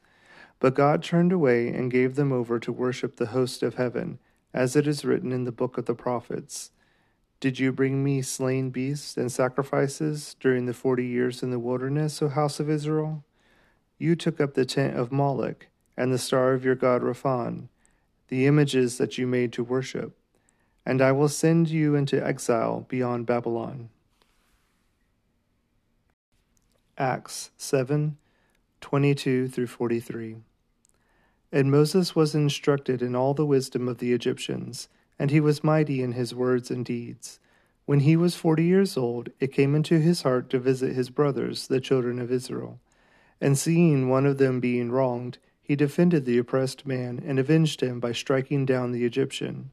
But 0.58 0.74
God 0.74 1.02
turned 1.02 1.32
away 1.32 1.68
and 1.68 1.90
gave 1.90 2.16
them 2.16 2.32
over 2.32 2.58
to 2.58 2.70
worship 2.70 3.16
the 3.16 3.28
host 3.28 3.62
of 3.62 3.76
heaven, 3.76 4.18
as 4.52 4.76
it 4.76 4.86
is 4.86 5.02
written 5.02 5.32
in 5.32 5.44
the 5.44 5.50
book 5.50 5.78
of 5.78 5.86
the 5.86 5.94
prophets. 5.94 6.70
Did 7.40 7.58
you 7.58 7.72
bring 7.72 8.04
me 8.04 8.20
slain 8.20 8.68
beasts 8.68 9.16
and 9.16 9.32
sacrifices 9.32 10.36
during 10.38 10.66
the 10.66 10.74
forty 10.74 11.06
years 11.06 11.42
in 11.42 11.50
the 11.50 11.58
wilderness, 11.58 12.20
O 12.20 12.28
house 12.28 12.60
of 12.60 12.68
Israel? 12.68 13.24
You 13.96 14.16
took 14.16 14.38
up 14.38 14.52
the 14.52 14.66
tent 14.66 14.98
of 14.98 15.10
Moloch 15.10 15.68
and 15.96 16.12
the 16.12 16.18
star 16.18 16.52
of 16.52 16.62
your 16.62 16.74
god 16.74 17.00
Rephan, 17.00 17.68
the 18.28 18.44
images 18.44 18.98
that 18.98 19.16
you 19.16 19.26
made 19.26 19.54
to 19.54 19.64
worship, 19.64 20.14
and 20.84 21.02
I 21.02 21.12
will 21.12 21.28
send 21.28 21.68
you 21.68 21.94
into 21.94 22.24
exile 22.24 22.86
beyond 22.88 23.26
Babylon. 23.26 23.90
Acts 26.98 27.50
7 27.56 28.16
22 28.80 29.48
through 29.48 29.66
43. 29.66 30.36
And 31.52 31.70
Moses 31.70 32.16
was 32.16 32.34
instructed 32.34 33.02
in 33.02 33.14
all 33.14 33.34
the 33.34 33.44
wisdom 33.44 33.88
of 33.88 33.98
the 33.98 34.12
Egyptians 34.12 34.88
and 35.20 35.30
he 35.30 35.38
was 35.38 35.62
mighty 35.62 36.02
in 36.02 36.12
his 36.12 36.34
words 36.34 36.70
and 36.70 36.82
deeds. 36.82 37.38
When 37.84 38.00
he 38.00 38.16
was 38.16 38.34
forty 38.34 38.64
years 38.64 38.96
old, 38.96 39.28
it 39.38 39.52
came 39.52 39.74
into 39.74 39.98
his 39.98 40.22
heart 40.22 40.48
to 40.48 40.58
visit 40.58 40.94
his 40.94 41.10
brothers, 41.10 41.66
the 41.66 41.78
children 41.78 42.18
of 42.18 42.32
Israel. 42.32 42.80
And 43.38 43.58
seeing 43.58 44.08
one 44.08 44.24
of 44.24 44.38
them 44.38 44.60
being 44.60 44.90
wronged, 44.90 45.36
he 45.62 45.76
defended 45.76 46.24
the 46.24 46.38
oppressed 46.38 46.86
man 46.86 47.22
and 47.24 47.38
avenged 47.38 47.82
him 47.82 48.00
by 48.00 48.12
striking 48.12 48.64
down 48.64 48.92
the 48.92 49.04
Egyptian. 49.04 49.72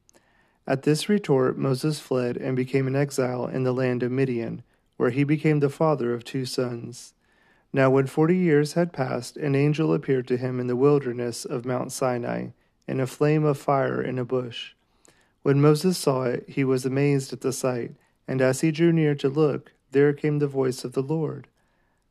At 0.67 0.83
this 0.83 1.09
retort, 1.09 1.57
Moses 1.57 1.99
fled 1.99 2.37
and 2.37 2.55
became 2.55 2.87
an 2.87 2.95
exile 2.95 3.47
in 3.47 3.63
the 3.63 3.73
land 3.73 4.03
of 4.03 4.11
Midian, 4.11 4.63
where 4.97 5.09
he 5.09 5.23
became 5.23 5.59
the 5.59 5.69
father 5.69 6.13
of 6.13 6.23
two 6.23 6.45
sons. 6.45 7.13
Now, 7.73 7.89
when 7.89 8.05
forty 8.05 8.37
years 8.37 8.73
had 8.73 8.93
passed, 8.93 9.37
an 9.37 9.55
angel 9.55 9.93
appeared 9.93 10.27
to 10.27 10.37
him 10.37 10.59
in 10.59 10.67
the 10.67 10.75
wilderness 10.75 11.45
of 11.45 11.65
Mount 11.65 11.91
Sinai, 11.91 12.49
in 12.87 12.99
a 12.99 13.07
flame 13.07 13.43
of 13.43 13.57
fire 13.57 14.01
in 14.01 14.19
a 14.19 14.25
bush. 14.25 14.73
When 15.43 15.61
Moses 15.61 15.97
saw 15.97 16.23
it, 16.23 16.47
he 16.47 16.63
was 16.63 16.85
amazed 16.85 17.33
at 17.33 17.41
the 17.41 17.53
sight, 17.53 17.93
and 18.27 18.41
as 18.41 18.61
he 18.61 18.71
drew 18.71 18.91
near 18.91 19.15
to 19.15 19.29
look, 19.29 19.71
there 19.91 20.13
came 20.13 20.39
the 20.39 20.47
voice 20.47 20.83
of 20.83 20.93
the 20.93 21.01
Lord 21.01 21.47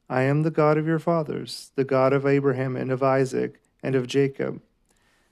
I 0.08 0.22
am 0.22 0.42
the 0.42 0.50
God 0.50 0.76
of 0.76 0.88
your 0.88 0.98
fathers, 0.98 1.70
the 1.76 1.84
God 1.84 2.12
of 2.12 2.26
Abraham 2.26 2.74
and 2.74 2.90
of 2.90 3.00
Isaac 3.00 3.60
and 3.80 3.94
of 3.94 4.08
Jacob. 4.08 4.60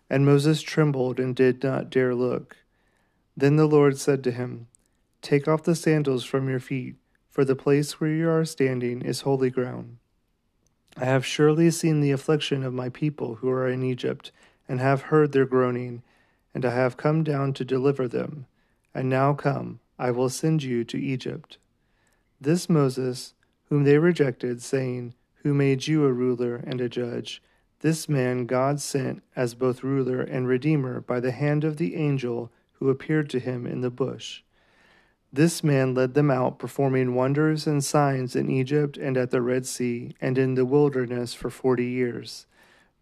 And 0.08 0.24
Moses 0.24 0.62
trembled 0.62 1.18
and 1.18 1.34
did 1.34 1.64
not 1.64 1.90
dare 1.90 2.14
look. 2.14 2.56
Then 3.38 3.54
the 3.54 3.66
Lord 3.66 3.96
said 3.96 4.24
to 4.24 4.32
him, 4.32 4.66
Take 5.22 5.46
off 5.46 5.62
the 5.62 5.76
sandals 5.76 6.24
from 6.24 6.48
your 6.48 6.58
feet, 6.58 6.96
for 7.30 7.44
the 7.44 7.54
place 7.54 8.00
where 8.00 8.10
you 8.10 8.28
are 8.28 8.44
standing 8.44 9.00
is 9.00 9.20
holy 9.20 9.48
ground. 9.48 9.98
I 10.96 11.04
have 11.04 11.24
surely 11.24 11.70
seen 11.70 12.00
the 12.00 12.10
affliction 12.10 12.64
of 12.64 12.74
my 12.74 12.88
people 12.88 13.36
who 13.36 13.48
are 13.48 13.68
in 13.68 13.84
Egypt, 13.84 14.32
and 14.68 14.80
have 14.80 15.02
heard 15.02 15.30
their 15.30 15.46
groaning, 15.46 16.02
and 16.52 16.64
I 16.64 16.74
have 16.74 16.96
come 16.96 17.22
down 17.22 17.52
to 17.52 17.64
deliver 17.64 18.08
them. 18.08 18.46
And 18.92 19.08
now 19.08 19.34
come, 19.34 19.78
I 20.00 20.10
will 20.10 20.30
send 20.30 20.64
you 20.64 20.82
to 20.82 20.98
Egypt. 20.98 21.58
This 22.40 22.68
Moses, 22.68 23.34
whom 23.68 23.84
they 23.84 23.98
rejected, 23.98 24.62
saying, 24.62 25.14
Who 25.44 25.54
made 25.54 25.86
you 25.86 26.04
a 26.04 26.12
ruler 26.12 26.56
and 26.56 26.80
a 26.80 26.88
judge? 26.88 27.40
This 27.82 28.08
man 28.08 28.46
God 28.46 28.80
sent 28.80 29.22
as 29.36 29.54
both 29.54 29.84
ruler 29.84 30.22
and 30.22 30.48
redeemer 30.48 31.00
by 31.00 31.20
the 31.20 31.30
hand 31.30 31.62
of 31.62 31.76
the 31.76 31.94
angel 31.94 32.50
who 32.78 32.90
appeared 32.90 33.28
to 33.30 33.38
him 33.38 33.66
in 33.66 33.80
the 33.80 33.90
bush. 33.90 34.42
This 35.32 35.62
man 35.62 35.94
led 35.94 36.14
them 36.14 36.30
out, 36.30 36.58
performing 36.58 37.14
wonders 37.14 37.66
and 37.66 37.84
signs 37.84 38.34
in 38.34 38.50
Egypt 38.50 38.96
and 38.96 39.16
at 39.16 39.30
the 39.30 39.42
Red 39.42 39.66
Sea 39.66 40.14
and 40.20 40.38
in 40.38 40.54
the 40.54 40.64
wilderness 40.64 41.34
for 41.34 41.50
forty 41.50 41.86
years. 41.86 42.46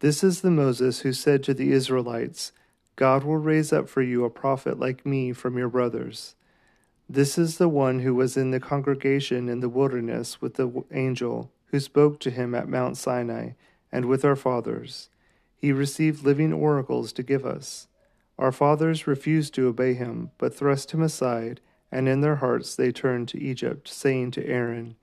This 0.01 0.25
is 0.25 0.41
the 0.41 0.51
Moses 0.51 1.01
who 1.01 1.13
said 1.13 1.43
to 1.45 1.55
the 1.55 1.73
Israelites, 1.73 2.53
God 2.97 3.25
will 3.25 3.37
raise 3.37 3.73
up 3.73 3.89
for 3.89 4.03
you 4.03 4.25
a 4.25 4.31
prophet 4.31 4.81
like 4.81 5.07
me 5.07 5.33
from 5.33 5.57
your 5.57 5.69
brothers. 5.69 6.35
This 7.09 7.39
is 7.39 7.59
the 7.59 7.69
one 7.69 8.01
who 8.01 8.15
was 8.15 8.37
in 8.37 8.51
the 8.51 8.59
congregation 8.59 9.49
in 9.49 9.61
the 9.61 9.69
wilderness 9.69 10.41
with 10.41 10.55
the 10.55 10.85
angel 10.91 11.53
who 11.67 11.79
spoke 11.79 12.19
to 12.21 12.31
him 12.31 12.55
at 12.55 12.69
Mount 12.69 12.97
Sinai 12.97 13.51
and 13.93 14.07
with 14.07 14.25
our 14.25 14.35
fathers. 14.37 15.09
He 15.55 15.73
received 15.73 16.25
living 16.25 16.53
oracles 16.53 17.13
to 17.13 17.23
give 17.23 17.47
us. 17.47 17.87
Our 18.39 18.53
fathers 18.53 19.07
refused 19.07 19.55
to 19.55 19.69
obey 19.69 19.95
him, 19.95 20.31
but 20.39 20.55
thrust 20.55 20.93
him 20.93 21.03
aside, 21.03 21.61
and 21.91 22.09
in 22.09 22.21
their 22.21 22.37
hearts 22.37 22.77
they 22.77 22.93
turned 22.93 23.29
to 23.29 23.41
Egypt, 23.41 23.89
saying 23.89 24.33
to 24.33 24.47
Aaron, 24.47 24.97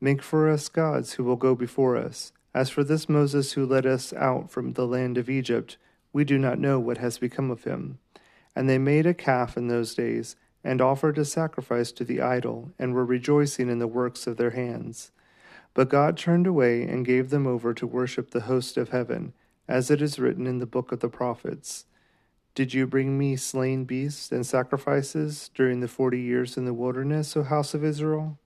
Make 0.00 0.22
for 0.22 0.48
us 0.48 0.68
gods 0.68 1.14
who 1.14 1.24
will 1.24 1.36
go 1.36 1.54
before 1.54 1.96
us. 1.96 2.32
As 2.54 2.70
for 2.70 2.82
this 2.82 3.08
Moses 3.08 3.52
who 3.52 3.66
led 3.66 3.84
us 3.84 4.12
out 4.14 4.50
from 4.50 4.72
the 4.72 4.86
land 4.86 5.18
of 5.18 5.28
Egypt, 5.28 5.76
we 6.12 6.24
do 6.24 6.38
not 6.38 6.58
know 6.58 6.80
what 6.80 6.98
has 6.98 7.18
become 7.18 7.50
of 7.50 7.64
him. 7.64 7.98
And 8.56 8.68
they 8.68 8.78
made 8.78 9.06
a 9.06 9.14
calf 9.14 9.56
in 9.56 9.68
those 9.68 9.94
days, 9.94 10.36
and 10.64 10.80
offered 10.80 11.18
a 11.18 11.24
sacrifice 11.24 11.92
to 11.92 12.04
the 12.04 12.20
idol, 12.20 12.72
and 12.78 12.94
were 12.94 13.04
rejoicing 13.04 13.68
in 13.68 13.78
the 13.78 13.86
works 13.86 14.26
of 14.26 14.36
their 14.36 14.50
hands. 14.50 15.12
But 15.74 15.88
God 15.88 16.16
turned 16.16 16.46
away 16.46 16.82
and 16.82 17.06
gave 17.06 17.30
them 17.30 17.46
over 17.46 17.72
to 17.74 17.86
worship 17.86 18.30
the 18.30 18.42
host 18.42 18.76
of 18.76 18.88
heaven, 18.88 19.32
as 19.68 19.90
it 19.90 20.02
is 20.02 20.18
written 20.18 20.46
in 20.46 20.58
the 20.58 20.66
book 20.66 20.90
of 20.92 21.00
the 21.00 21.08
prophets. 21.08 21.84
Did 22.54 22.74
you 22.74 22.86
bring 22.86 23.16
me 23.16 23.36
slain 23.36 23.84
beasts 23.84 24.32
and 24.32 24.44
sacrifices 24.44 25.50
during 25.54 25.80
the 25.80 25.88
forty 25.88 26.20
years 26.20 26.56
in 26.56 26.64
the 26.64 26.74
wilderness, 26.74 27.36
O 27.36 27.44
house 27.44 27.74
of 27.74 27.84
Israel? 27.84 28.38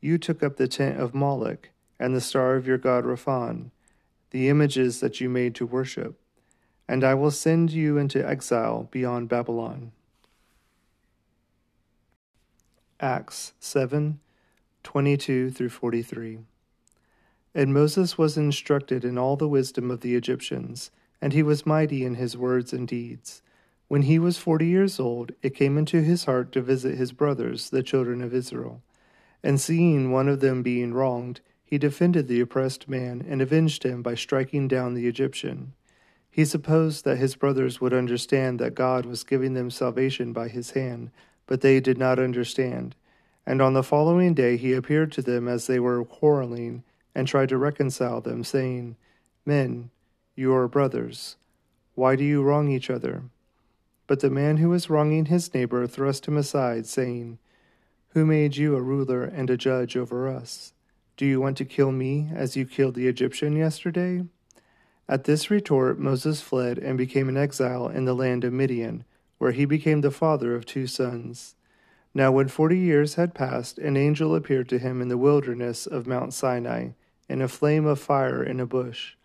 You 0.00 0.18
took 0.18 0.42
up 0.42 0.56
the 0.56 0.68
tent 0.68 1.00
of 1.00 1.14
Moloch 1.14 1.70
and 1.98 2.14
the 2.14 2.20
star 2.20 2.56
of 2.56 2.66
your 2.66 2.78
god 2.78 3.04
Rephan, 3.04 3.70
the 4.30 4.48
images 4.48 5.00
that 5.00 5.20
you 5.20 5.28
made 5.28 5.54
to 5.56 5.66
worship, 5.66 6.18
and 6.88 7.04
I 7.04 7.14
will 7.14 7.30
send 7.30 7.70
you 7.70 7.96
into 7.96 8.26
exile 8.26 8.88
beyond 8.90 9.28
Babylon. 9.28 9.92
Acts 13.00 13.52
7 13.60 14.18
22 14.82 15.50
through 15.50 15.68
43. 15.68 16.38
And 17.54 17.74
Moses 17.74 18.18
was 18.18 18.36
instructed 18.36 19.04
in 19.04 19.18
all 19.18 19.36
the 19.36 19.48
wisdom 19.48 19.90
of 19.90 20.00
the 20.00 20.14
Egyptians 20.16 20.90
and 21.20 21.32
he 21.32 21.42
was 21.42 21.66
mighty 21.66 22.04
in 22.04 22.14
his 22.14 22.36
words 22.36 22.72
and 22.72 22.86
deeds. 22.86 23.42
When 23.88 24.02
he 24.02 24.18
was 24.18 24.38
forty 24.38 24.66
years 24.66 25.00
old, 25.00 25.32
it 25.42 25.54
came 25.54 25.78
into 25.78 26.02
his 26.02 26.24
heart 26.26 26.52
to 26.52 26.60
visit 26.60 26.96
his 26.96 27.12
brothers, 27.12 27.70
the 27.70 27.82
children 27.82 28.22
of 28.22 28.34
Israel. 28.34 28.82
And 29.42 29.60
seeing 29.60 30.10
one 30.10 30.28
of 30.28 30.40
them 30.40 30.62
being 30.62 30.92
wronged, 30.92 31.40
he 31.64 31.78
defended 31.78 32.28
the 32.28 32.40
oppressed 32.40 32.88
man 32.88 33.24
and 33.28 33.40
avenged 33.40 33.82
him 33.82 34.02
by 34.02 34.14
striking 34.14 34.68
down 34.68 34.94
the 34.94 35.06
Egyptian. 35.06 35.74
He 36.30 36.44
supposed 36.44 37.04
that 37.04 37.18
his 37.18 37.34
brothers 37.34 37.80
would 37.80 37.92
understand 37.92 38.58
that 38.58 38.74
God 38.74 39.06
was 39.06 39.24
giving 39.24 39.54
them 39.54 39.70
salvation 39.70 40.32
by 40.32 40.48
his 40.48 40.70
hand, 40.72 41.10
but 41.46 41.62
they 41.62 41.80
did 41.80 41.98
not 41.98 42.18
understand. 42.18 42.94
And 43.46 43.62
on 43.62 43.72
the 43.72 43.82
following 43.82 44.34
day 44.34 44.56
he 44.56 44.72
appeared 44.72 45.12
to 45.12 45.22
them 45.22 45.48
as 45.48 45.66
they 45.66 45.80
were 45.80 46.04
quarreling, 46.04 46.84
and 47.14 47.26
tried 47.26 47.48
to 47.48 47.58
reconcile 47.58 48.20
them, 48.20 48.44
saying, 48.44 48.96
Men, 49.44 49.90
you 50.38 50.54
are 50.54 50.68
brothers. 50.68 51.36
Why 51.96 52.14
do 52.14 52.22
you 52.22 52.42
wrong 52.42 52.70
each 52.70 52.90
other? 52.90 53.24
But 54.06 54.20
the 54.20 54.30
man 54.30 54.58
who 54.58 54.68
was 54.68 54.88
wronging 54.88 55.24
his 55.24 55.52
neighbor 55.52 55.84
thrust 55.88 56.26
him 56.26 56.36
aside, 56.36 56.86
saying, 56.86 57.38
Who 58.10 58.24
made 58.24 58.56
you 58.56 58.76
a 58.76 58.80
ruler 58.80 59.24
and 59.24 59.50
a 59.50 59.56
judge 59.56 59.96
over 59.96 60.28
us? 60.28 60.74
Do 61.16 61.26
you 61.26 61.40
want 61.40 61.56
to 61.56 61.64
kill 61.64 61.90
me 61.90 62.30
as 62.32 62.56
you 62.56 62.66
killed 62.66 62.94
the 62.94 63.08
Egyptian 63.08 63.56
yesterday? 63.56 64.26
At 65.08 65.24
this 65.24 65.50
retort, 65.50 65.98
Moses 65.98 66.40
fled 66.40 66.78
and 66.78 66.96
became 66.96 67.28
an 67.28 67.36
exile 67.36 67.88
in 67.88 68.04
the 68.04 68.14
land 68.14 68.44
of 68.44 68.52
Midian, 68.52 69.02
where 69.38 69.50
he 69.50 69.64
became 69.64 70.02
the 70.02 70.12
father 70.12 70.54
of 70.54 70.64
two 70.64 70.86
sons. 70.86 71.56
Now, 72.14 72.30
when 72.30 72.46
forty 72.46 72.78
years 72.78 73.16
had 73.16 73.34
passed, 73.34 73.78
an 73.78 73.96
angel 73.96 74.36
appeared 74.36 74.68
to 74.68 74.78
him 74.78 75.02
in 75.02 75.08
the 75.08 75.18
wilderness 75.18 75.84
of 75.84 76.06
Mount 76.06 76.32
Sinai, 76.32 76.90
in 77.28 77.42
a 77.42 77.48
flame 77.48 77.86
of 77.86 77.98
fire 77.98 78.40
in 78.40 78.60
a 78.60 78.66
bush. 78.66 79.16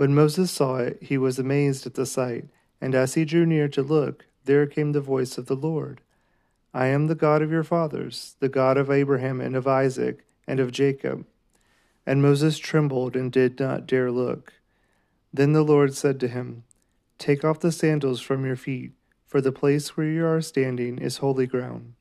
When 0.00 0.14
Moses 0.14 0.50
saw 0.50 0.76
it, 0.76 0.96
he 1.02 1.18
was 1.18 1.38
amazed 1.38 1.84
at 1.84 1.92
the 1.92 2.06
sight, 2.06 2.46
and 2.80 2.94
as 2.94 3.12
he 3.12 3.26
drew 3.26 3.44
near 3.44 3.68
to 3.68 3.82
look, 3.82 4.24
there 4.46 4.66
came 4.66 4.92
the 4.92 5.00
voice 5.02 5.36
of 5.36 5.44
the 5.44 5.54
Lord 5.54 6.00
I 6.72 6.86
am 6.86 7.06
the 7.06 7.14
God 7.14 7.42
of 7.42 7.50
your 7.50 7.64
fathers, 7.64 8.34
the 8.40 8.48
God 8.48 8.78
of 8.78 8.90
Abraham 8.90 9.42
and 9.42 9.54
of 9.54 9.66
Isaac 9.66 10.24
and 10.46 10.58
of 10.58 10.72
Jacob. 10.72 11.26
And 12.06 12.22
Moses 12.22 12.56
trembled 12.56 13.14
and 13.14 13.30
did 13.30 13.60
not 13.60 13.86
dare 13.86 14.10
look. 14.10 14.54
Then 15.34 15.52
the 15.52 15.62
Lord 15.62 15.94
said 15.94 16.18
to 16.20 16.28
him, 16.28 16.64
Take 17.18 17.44
off 17.44 17.60
the 17.60 17.70
sandals 17.70 18.22
from 18.22 18.46
your 18.46 18.56
feet, 18.56 18.92
for 19.26 19.42
the 19.42 19.52
place 19.52 19.98
where 19.98 20.06
you 20.06 20.24
are 20.24 20.40
standing 20.40 20.96
is 20.96 21.18
holy 21.18 21.46
ground. 21.46 21.92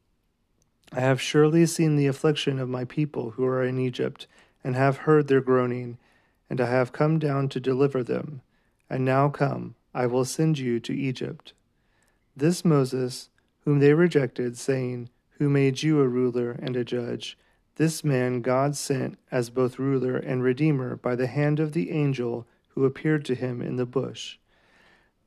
I 0.93 1.01
have 1.01 1.19
surely 1.19 1.65
seen 1.65 1.97
the 1.97 2.07
affliction 2.07 2.59
of 2.59 2.69
my 2.69 2.85
people 2.85 3.31
who 3.31 3.43
are 3.43 3.61
in 3.61 3.77
Egypt, 3.77 4.25
and 4.63 4.77
have 4.77 4.99
heard 4.99 5.27
their 5.27 5.41
groaning 5.41 5.97
and 6.49 6.59
I 6.59 6.69
have 6.69 6.91
come 6.91 7.19
down 7.19 7.49
to 7.49 7.59
deliver 7.59 8.03
them. 8.03 8.41
And 8.89 9.05
now 9.05 9.29
come, 9.29 9.75
I 9.93 10.07
will 10.07 10.25
send 10.25 10.57
you 10.57 10.79
to 10.79 10.93
Egypt. 10.93 11.53
This 12.35 12.65
Moses, 12.65 13.29
whom 13.65 13.79
they 13.79 13.93
rejected, 13.93 14.57
saying, 14.57 15.09
Who 15.37 15.49
made 15.49 15.83
you 15.83 15.99
a 15.99 16.07
ruler 16.07 16.51
and 16.51 16.75
a 16.75 16.83
judge? 16.83 17.37
This 17.75 18.03
man 18.03 18.41
God 18.41 18.75
sent 18.75 19.17
as 19.31 19.49
both 19.49 19.79
ruler 19.79 20.17
and 20.17 20.43
redeemer 20.43 20.95
by 20.95 21.15
the 21.15 21.27
hand 21.27 21.59
of 21.59 21.73
the 21.73 21.91
angel 21.91 22.47
who 22.69 22.85
appeared 22.85 23.25
to 23.25 23.35
him 23.35 23.61
in 23.61 23.77
the 23.77 23.85
bush. 23.85 24.37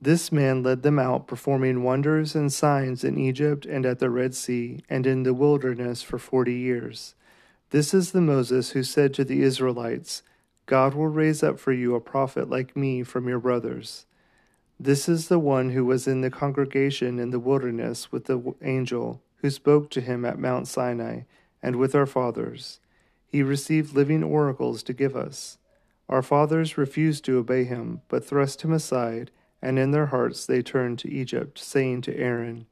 This 0.01 0.33
man 0.33 0.65
led 0.65 0.83
them 0.83 0.99
out, 0.99 1.29
performing 1.29 1.85
wonders 1.85 2.35
and 2.35 2.53
signs 2.53 3.05
in 3.05 3.17
Egypt 3.17 3.65
and 3.65 3.87
at 3.87 4.01
the 4.01 4.11
Red 4.11 4.35
Sea 4.35 4.81
and 4.91 5.07
in 5.07 5.23
the 5.23 5.33
wilderness 5.33 6.03
for 6.03 6.19
forty 6.19 6.55
years. 6.55 7.15
This 7.71 7.95
is 7.95 8.11
the 8.11 8.21
Moses 8.21 8.71
who 8.71 8.83
said 8.83 9.15
to 9.15 9.25
the 9.25 9.43
Israelites, 9.43 10.23
God 10.67 10.95
will 10.95 11.09
raise 11.09 11.43
up 11.43 11.59
for 11.59 11.73
you 11.73 11.95
a 11.95 12.01
prophet 12.01 12.49
like 12.49 12.77
me 12.77 13.03
from 13.03 13.29
your 13.29 13.41
brothers. 13.41 14.07
This 14.79 15.09
is 15.09 15.29
the 15.29 15.39
one 15.39 15.71
who 15.71 15.85
was 15.85 16.07
in 16.07 16.21
the 16.21 16.31
congregation 16.31 17.19
in 17.19 17.31
the 17.31 17.39
wilderness 17.39 18.11
with 18.11 18.25
the 18.25 18.55
angel 18.63 19.23
who 19.37 19.51
spoke 19.51 19.91
to 19.91 20.01
him 20.01 20.25
at 20.25 20.39
Mount 20.39 20.69
Sinai 20.69 21.23
and 21.63 21.77
with 21.77 21.95
our 21.95 22.07
fathers. 22.07 22.81
He 23.27 23.43
received 23.43 23.95
living 23.95 24.23
oracles 24.23 24.83
to 24.85 24.93
give 24.93 25.17
us. 25.17 25.59
Our 26.09 26.23
fathers 26.23 26.77
refused 26.77 27.25
to 27.25 27.39
obey 27.39 27.65
him, 27.65 28.03
but 28.09 28.25
thrust 28.25 28.63
him 28.63 28.73
aside, 28.73 29.31
and 29.61 29.79
in 29.79 29.91
their 29.93 30.07
hearts 30.07 30.45
they 30.45 30.63
turned 30.63 30.99
to 31.01 31.11
Egypt, 31.11 31.59
saying 31.59 32.03
to 32.03 32.17
Aaron, 32.17 32.67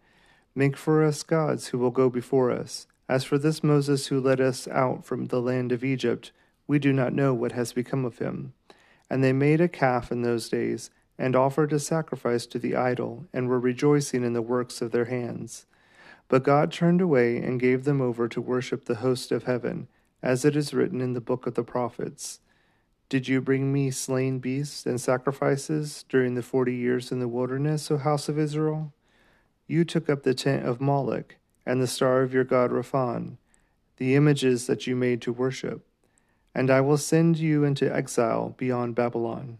Make 0.54 0.76
for 0.76 1.04
us 1.04 1.22
gods 1.22 1.68
who 1.68 1.78
will 1.78 1.90
go 1.90 2.10
before 2.10 2.50
us. 2.50 2.86
As 3.08 3.24
for 3.24 3.38
this 3.38 3.64
Moses 3.64 4.08
who 4.08 4.20
led 4.20 4.40
us 4.40 4.68
out 4.68 5.04
from 5.04 5.26
the 5.26 5.40
land 5.40 5.72
of 5.72 5.84
Egypt, 5.84 6.32
we 6.70 6.78
do 6.78 6.92
not 6.92 7.12
know 7.12 7.34
what 7.34 7.50
has 7.50 7.72
become 7.72 8.04
of 8.04 8.18
him. 8.18 8.52
And 9.10 9.24
they 9.24 9.32
made 9.32 9.60
a 9.60 9.66
calf 9.66 10.12
in 10.12 10.22
those 10.22 10.48
days, 10.48 10.88
and 11.18 11.34
offered 11.34 11.72
a 11.72 11.80
sacrifice 11.80 12.46
to 12.46 12.60
the 12.60 12.76
idol, 12.76 13.26
and 13.32 13.48
were 13.48 13.58
rejoicing 13.58 14.22
in 14.22 14.34
the 14.34 14.40
works 14.40 14.80
of 14.80 14.92
their 14.92 15.06
hands. 15.06 15.66
But 16.28 16.44
God 16.44 16.70
turned 16.70 17.00
away 17.00 17.38
and 17.38 17.58
gave 17.58 17.82
them 17.82 18.00
over 18.00 18.28
to 18.28 18.40
worship 18.40 18.84
the 18.84 19.02
host 19.02 19.32
of 19.32 19.42
heaven, 19.42 19.88
as 20.22 20.44
it 20.44 20.54
is 20.54 20.72
written 20.72 21.00
in 21.00 21.12
the 21.12 21.20
book 21.20 21.44
of 21.44 21.54
the 21.54 21.64
prophets. 21.64 22.38
Did 23.08 23.26
you 23.26 23.40
bring 23.40 23.72
me 23.72 23.90
slain 23.90 24.38
beasts 24.38 24.86
and 24.86 25.00
sacrifices 25.00 26.04
during 26.08 26.36
the 26.36 26.40
forty 26.40 26.76
years 26.76 27.10
in 27.10 27.18
the 27.18 27.26
wilderness, 27.26 27.90
O 27.90 27.96
house 27.96 28.28
of 28.28 28.38
Israel? 28.38 28.92
You 29.66 29.84
took 29.84 30.08
up 30.08 30.22
the 30.22 30.34
tent 30.34 30.64
of 30.64 30.80
Moloch 30.80 31.34
and 31.66 31.82
the 31.82 31.88
star 31.88 32.22
of 32.22 32.32
your 32.32 32.44
god 32.44 32.70
Rephan, 32.70 33.38
the 33.96 34.14
images 34.14 34.68
that 34.68 34.86
you 34.86 34.94
made 34.94 35.20
to 35.22 35.32
worship 35.32 35.84
and 36.54 36.70
I 36.70 36.80
will 36.80 36.96
send 36.96 37.38
you 37.38 37.64
into 37.64 37.92
exile 37.94 38.54
beyond 38.56 38.94
Babylon. 38.94 39.58